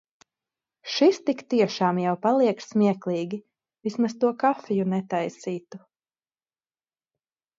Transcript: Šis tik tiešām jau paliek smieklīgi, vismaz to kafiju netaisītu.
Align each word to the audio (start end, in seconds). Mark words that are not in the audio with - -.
Šis 0.93 1.17
tik 1.29 1.41
tiešām 1.53 1.99
jau 2.03 2.13
paliek 2.23 2.63
smieklīgi, 2.67 3.39
vismaz 3.89 4.15
to 4.23 4.31
kafiju 4.47 4.87
netaisītu. 4.97 5.83